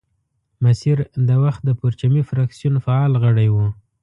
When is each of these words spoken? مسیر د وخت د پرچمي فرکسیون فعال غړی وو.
مسیر 0.63 0.97
د 1.27 1.29
وخت 1.43 1.61
د 1.65 1.69
پرچمي 1.79 2.21
فرکسیون 2.29 2.75
فعال 2.85 3.11
غړی 3.23 3.47
وو. 3.53 3.67